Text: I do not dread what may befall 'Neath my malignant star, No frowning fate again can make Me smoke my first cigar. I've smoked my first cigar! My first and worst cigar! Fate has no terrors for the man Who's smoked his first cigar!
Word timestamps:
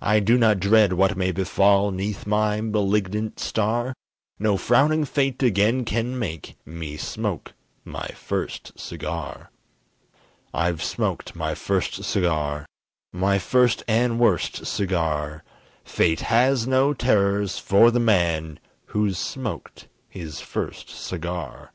I 0.00 0.20
do 0.20 0.38
not 0.38 0.60
dread 0.60 0.92
what 0.92 1.16
may 1.16 1.32
befall 1.32 1.90
'Neath 1.90 2.24
my 2.24 2.60
malignant 2.60 3.40
star, 3.40 3.94
No 4.38 4.56
frowning 4.56 5.04
fate 5.04 5.42
again 5.42 5.84
can 5.84 6.16
make 6.16 6.54
Me 6.64 6.96
smoke 6.96 7.52
my 7.84 8.06
first 8.14 8.78
cigar. 8.78 9.50
I've 10.54 10.84
smoked 10.84 11.34
my 11.34 11.56
first 11.56 12.04
cigar! 12.04 12.66
My 13.12 13.40
first 13.40 13.82
and 13.88 14.20
worst 14.20 14.64
cigar! 14.66 15.42
Fate 15.82 16.20
has 16.20 16.68
no 16.68 16.94
terrors 16.94 17.58
for 17.58 17.90
the 17.90 17.98
man 17.98 18.60
Who's 18.94 19.18
smoked 19.18 19.88
his 20.10 20.40
first 20.40 20.90
cigar! 20.90 21.72